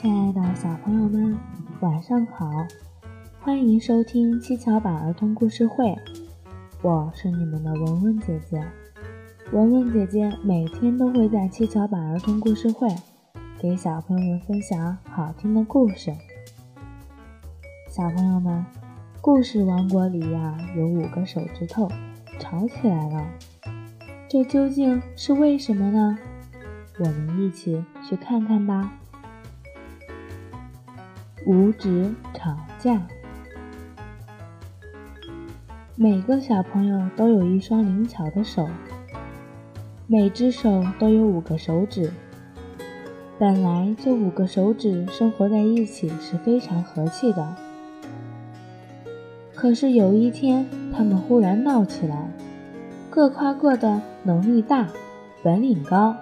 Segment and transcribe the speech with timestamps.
[0.00, 1.36] 亲爱的小朋友们，
[1.80, 2.48] 晚上好！
[3.40, 5.92] 欢迎收听七巧板儿童故事会，
[6.82, 8.64] 我是你们的文文姐姐。
[9.50, 12.86] 文文姐姐每天都会在七巧板儿童故事会
[13.58, 16.14] 给小朋友们分享好听的故事。
[17.88, 18.64] 小朋友们，
[19.20, 21.88] 故事王国里呀有五个手指头
[22.38, 23.26] 吵起来了，
[24.28, 26.16] 这究竟是为什么呢？
[27.00, 28.97] 我们一起去看看吧。
[31.48, 33.00] 五指吵架。
[35.96, 38.68] 每个小朋友都有一双灵巧的手，
[40.06, 42.12] 每只手都有五个手指。
[43.38, 47.56] 本来这五个手指生活在一起是非常和气的，
[49.54, 52.30] 可是有一天，他们忽然闹起来，
[53.08, 54.86] 各夸各的能力大，
[55.42, 56.14] 本领高，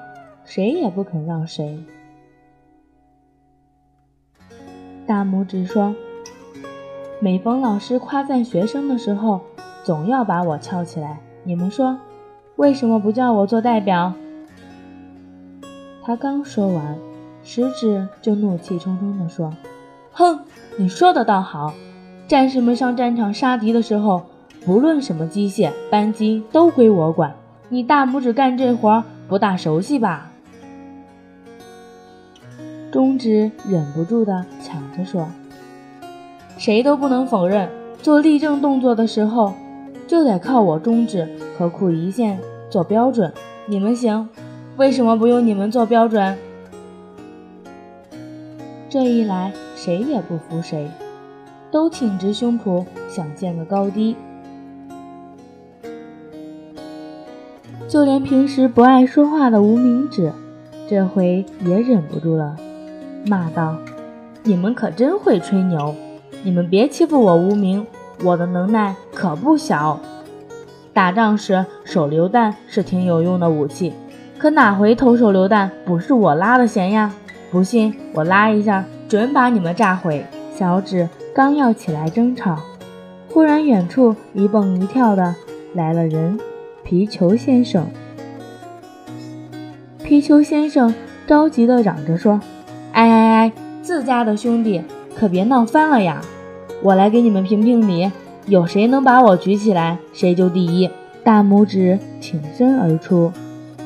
[0.44, 1.80] 谁也不肯让谁。
[5.06, 5.94] 大拇指说
[7.20, 9.40] ：“每逢老师夸赞学生的时候，
[9.84, 11.20] 总要把我翘起来。
[11.44, 11.96] 你们说，
[12.56, 14.12] 为什么不叫我做代表？”
[16.02, 16.98] 他刚说完，
[17.44, 19.52] 食指就怒气冲冲地说
[20.12, 20.40] ：“哼，
[20.76, 21.72] 你说的倒好，
[22.26, 24.24] 战士们上战场杀敌的时候，
[24.64, 27.34] 不论什么机械扳机都归我管。
[27.68, 30.32] 你大拇指干这活不大熟悉吧？”
[32.92, 35.28] 中指忍不住的抢着说
[36.58, 37.70] ：“谁都不能否认，
[38.02, 39.52] 做立正动作的时候，
[40.08, 43.32] 就得靠我中指和裤一线做标准。
[43.66, 44.28] 你们行，
[44.76, 46.36] 为什么不用你们做标准？”
[48.90, 50.90] 这一来，谁也不服谁，
[51.70, 54.16] 都挺直胸脯想见个高低。
[57.88, 60.32] 就连平时不爱说话的无名指，
[60.88, 62.56] 这回也忍不住了。
[63.26, 63.76] 骂道
[64.46, 65.92] ：“你们可真会吹牛！
[66.44, 67.84] 你们别欺负我无名，
[68.22, 69.98] 我的能耐可不小。
[70.92, 73.92] 打仗时手榴弹是挺有用的武器，
[74.38, 77.12] 可哪回投手榴弹不是我拉的弦呀？
[77.50, 80.24] 不信我拉一下，准把你们炸毁！”
[80.56, 82.56] 小指刚要起来争吵，
[83.28, 85.34] 忽然远处一蹦一跳的
[85.74, 86.38] 来了人，
[86.84, 87.84] 皮球先生。
[90.04, 90.94] 皮球先生
[91.26, 92.40] 着急地嚷着说。
[92.92, 93.52] 哎哎哎！
[93.86, 94.82] 自家的兄弟
[95.14, 96.20] 可别闹翻了呀！
[96.82, 98.10] 我来给你们评评理，
[98.46, 100.90] 有谁能把我举起来，谁就第一。
[101.22, 103.30] 大拇指挺身而出，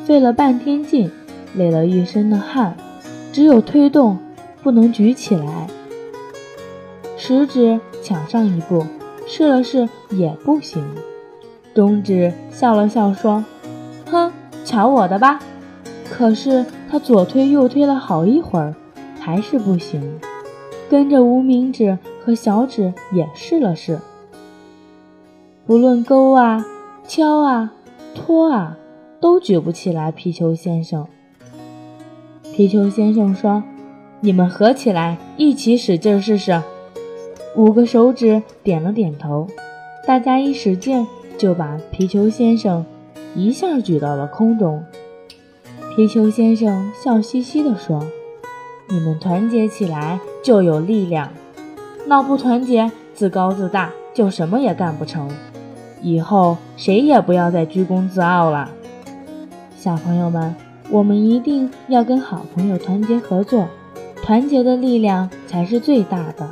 [0.07, 1.11] 费了半天劲，
[1.55, 2.75] 累了一身的汗，
[3.31, 4.17] 只有推动，
[4.63, 5.67] 不能举起来。
[7.19, 8.87] 食指抢上一步，
[9.27, 10.83] 试了试也不行。
[11.75, 13.45] 中指笑了笑说
[14.11, 14.33] ：“哼，
[14.65, 15.41] 瞧我的吧！”
[16.11, 18.75] 可是他左推右推了好一会儿。
[19.31, 20.19] 还是不行，
[20.91, 24.01] 跟着无名指和小指也试了试，
[25.65, 26.67] 不论勾啊、
[27.07, 27.73] 敲啊、
[28.13, 28.77] 拖啊，
[29.21, 30.11] 都举不起来。
[30.11, 31.07] 皮球先生，
[32.53, 33.63] 皮球先生说
[34.19, 36.61] ：“你们合起来，一起使劲试试。”
[37.55, 39.47] 五个手指点了点头，
[40.09, 41.07] 大家一使劲，
[41.39, 42.85] 就把皮球先生
[43.37, 44.83] 一下举到了空中。
[45.95, 48.05] 皮球先生笑嘻嘻地说。
[48.91, 51.29] 你们团结起来就有力量，
[52.07, 55.31] 闹不团结，自高自大，就什么也干不成。
[56.03, 58.71] 以后谁也不要再居功自傲了。
[59.77, 60.55] 小朋友们，
[60.91, 63.69] 我们一定要跟好朋友团结合作，
[64.25, 66.51] 团结的力量才是最大的。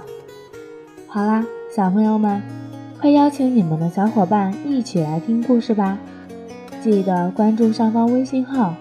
[1.08, 1.44] 好啦，
[1.74, 2.40] 小朋友们，
[3.00, 5.98] 快邀请你们的小伙伴一起来听故事吧！
[6.80, 8.74] 记得关注上方微信号，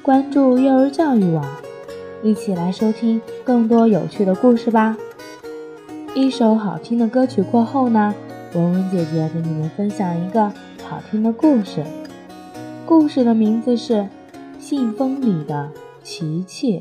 [0.00, 1.44] 关注幼儿教育网。
[2.22, 4.96] 一起来收听更多有趣的故事吧！
[6.14, 8.14] 一首好听的歌曲过后呢，
[8.54, 10.52] 文文姐姐给你们分享一个
[10.84, 11.82] 好听的故事。
[12.84, 13.94] 故事的名字是
[14.58, 15.70] 《信封里的
[16.02, 16.78] 琪琪》。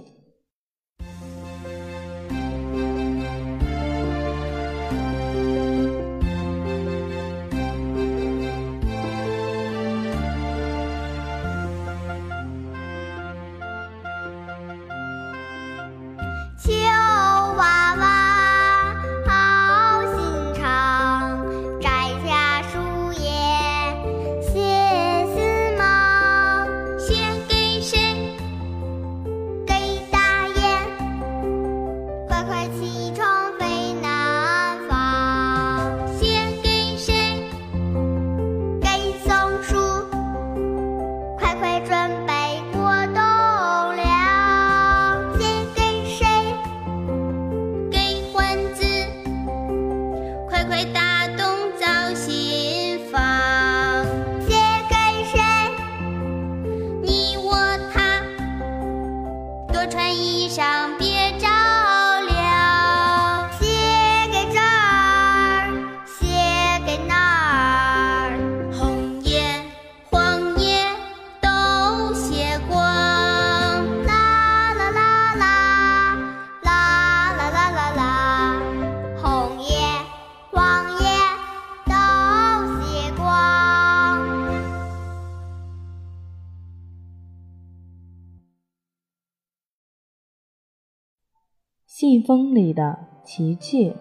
[92.09, 93.95] 信封里的琪琪，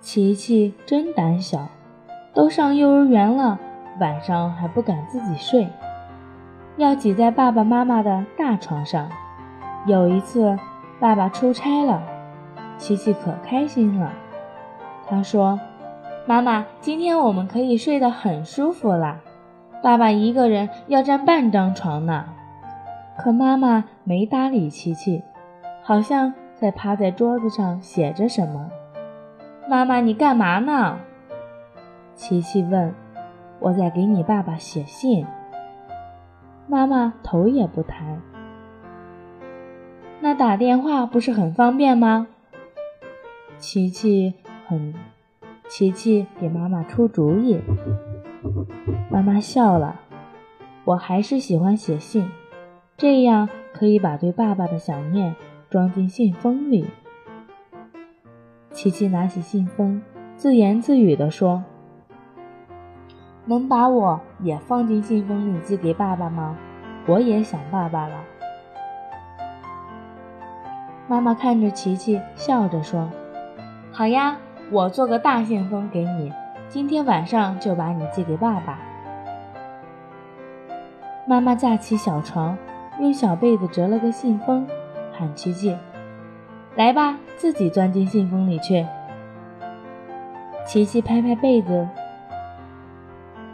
[0.00, 1.66] 琪琪真胆小，
[2.34, 3.58] 都上幼儿园了，
[3.98, 5.66] 晚上还不敢自己睡，
[6.76, 9.08] 要挤在爸爸妈妈的大床上。
[9.86, 10.58] 有一次，
[11.00, 12.02] 爸爸出差了，
[12.76, 14.12] 琪琪可开心了。
[15.06, 15.58] 他说
[16.28, 19.20] ：“妈妈，今天我们可以睡得很舒服啦。
[19.82, 22.26] 爸爸一个人要占半张床呢。”
[23.16, 25.22] 可妈妈没搭理琪琪，
[25.82, 28.70] 好像在趴在桌子上写着什么。
[29.68, 30.98] 妈妈，你干嘛呢？
[32.14, 32.94] 琪琪问。
[33.60, 35.26] 我在给你爸爸写信。
[36.68, 38.18] 妈妈头也不抬。
[40.20, 42.28] 那打电话不是很方便吗？
[43.56, 44.34] 琪琪
[44.66, 44.94] 很，
[45.68, 47.60] 琪琪给妈妈出主意。
[49.10, 50.00] 妈妈笑了。
[50.84, 52.30] 我还是喜欢写信，
[52.96, 55.34] 这样可以把对爸爸的想念
[55.70, 56.88] 装进信封里。
[58.70, 60.00] 琪琪拿起信封，
[60.34, 61.62] 自言自语地说
[63.44, 66.56] ：“能把我也放进信封里寄给爸爸吗？
[67.06, 68.16] 我也想爸爸了。”
[71.06, 73.10] 妈妈看着琪琪，笑着说
[73.92, 74.38] ：“好呀，
[74.70, 76.32] 我做个大信封给你，
[76.68, 78.78] 今天晚上就把你寄给爸爸。”
[81.28, 82.56] 妈妈架起小床，
[83.00, 84.66] 用小被子折了个信封，
[85.18, 85.76] 喊琪琪
[86.76, 88.86] ：“来吧，自己钻进信封里去。”
[90.64, 91.88] 琪琪拍拍被子，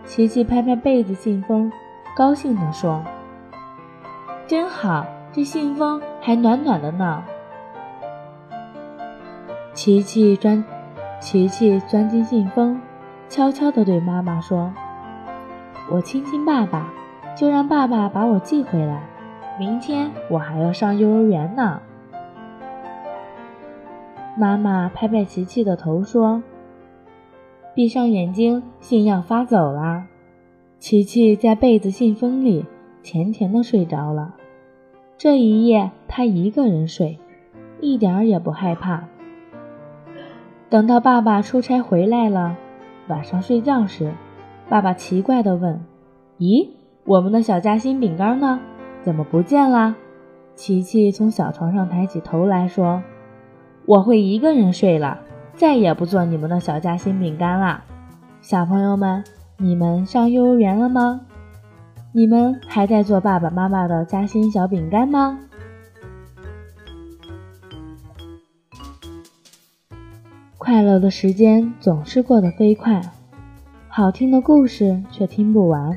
[0.05, 1.73] 琪琪拍拍被子信封，
[2.15, 3.03] 高兴地说
[4.47, 7.25] ：“真好，这信封还暖暖的呢。”
[9.73, 10.63] 琪琪钻，
[11.19, 12.79] 琪琪钻进信封，
[13.31, 14.71] 悄悄地对妈妈说
[15.91, 16.93] ：“我亲亲爸爸，
[17.35, 19.01] 就让爸爸把我寄回来。
[19.59, 21.81] 明天我还要上幼儿园呢。”
[24.37, 26.43] 妈妈拍拍琪琪的头说
[27.73, 30.07] ：“闭上眼睛，信要发走啦。”
[30.81, 32.67] 琪琪在被子信封里
[33.03, 34.35] 甜甜的睡着了。
[35.17, 37.19] 这一夜，他一个人睡，
[37.81, 39.05] 一点儿也不害怕。
[40.69, 42.57] 等到爸爸出差回来了，
[43.07, 44.13] 晚上睡觉时，
[44.69, 45.81] 爸爸奇怪地问
[46.41, 46.69] ：“咦，
[47.05, 48.61] 我们的小夹心饼干呢？
[49.05, 49.95] 怎么不见了？”
[50.57, 53.03] 琪琪从小床上抬起头来说
[53.87, 55.21] ：“我会一个人睡了，
[55.55, 57.85] 再也不做你们的小夹心饼干啦。
[58.41, 59.25] 小朋友们，
[59.59, 61.21] 你们上幼儿园了吗？
[62.13, 65.41] 你们还在做爸爸妈妈的夹心小饼干吗？”
[70.57, 73.03] 快乐的时间总是过得飞快，
[73.89, 75.95] 好听的故事却听不完。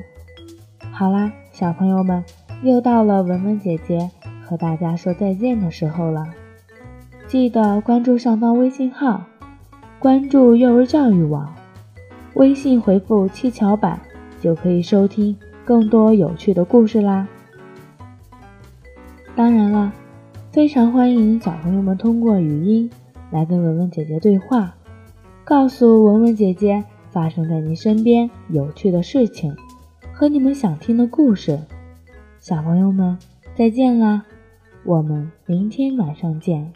[0.91, 2.23] 好啦，小朋友们，
[2.63, 4.09] 又到了文文姐姐
[4.43, 6.25] 和大家说再见的时候了。
[7.27, 9.25] 记得关注上方微信号，
[9.99, 11.53] 关注幼儿教育网，
[12.33, 13.99] 微信回复“七巧板”
[14.41, 15.35] 就可以收听
[15.65, 17.27] 更多有趣的故事啦。
[19.35, 19.93] 当然了，
[20.51, 22.89] 非常欢迎小朋友们通过语音。
[23.29, 24.73] 来跟文文姐姐对话，
[25.43, 29.53] 告诉文文姐姐发生在您身边有趣的事情
[30.13, 31.59] 和你们想听的故事。
[32.39, 33.17] 小朋友们，
[33.55, 34.25] 再见啦！
[34.83, 36.71] 我们明天晚上见。